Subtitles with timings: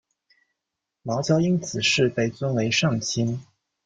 [1.03, 3.39] 茅焦因此事被尊为上卿。